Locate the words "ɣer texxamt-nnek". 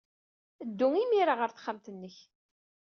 1.35-2.17